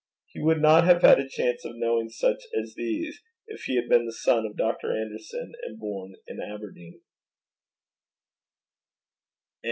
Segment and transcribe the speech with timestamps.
[0.25, 3.87] He would not have had a chance of knowing such as these if he had
[3.87, 4.91] been the son of Dr.
[4.99, 7.01] Anderson and born in Aberdeen.